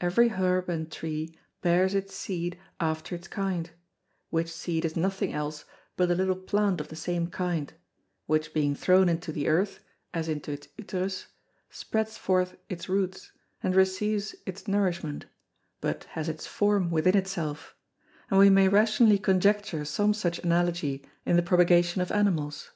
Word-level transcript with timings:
Every 0.00 0.28
Herb 0.28 0.70
and 0.70 0.90
Tree 0.90 1.38
bears 1.60 1.94
its 1.94 2.14
Seed 2.14 2.58
after 2.80 3.14
its 3.14 3.28
kind; 3.28 3.72
which 4.30 4.50
Seed 4.50 4.86
is 4.86 4.96
nothing 4.96 5.34
else 5.34 5.66
but 5.98 6.10
a 6.10 6.14
little 6.14 6.34
Plant 6.34 6.80
of 6.80 6.88
the 6.88 6.96
same 6.96 7.26
kind, 7.28 7.74
which 8.24 8.54
being 8.54 8.74
thrown 8.74 9.10
into 9.10 9.32
the 9.32 9.48
Earth, 9.48 9.80
as 10.14 10.30
into 10.30 10.50
its 10.52 10.68
Uterus, 10.78 11.26
spreads 11.68 12.16
forth 12.16 12.56
its 12.70 12.88
Roots, 12.88 13.32
and 13.62 13.76
receives 13.76 14.34
its 14.46 14.66
Nourishment, 14.66 15.26
but 15.82 16.04
has 16.04 16.26
its 16.26 16.46
form 16.46 16.90
within 16.90 17.14
its 17.14 17.32
self, 17.32 17.76
and 18.30 18.38
we 18.38 18.48
may 18.48 18.68
rationally 18.68 19.18
conjecture 19.18 19.84
some 19.84 20.14
such 20.14 20.38
Analogy 20.38 21.04
in 21.26 21.36
the 21.36 21.42
Propagation 21.42 22.00
of 22.00 22.10
Animals. 22.10 22.70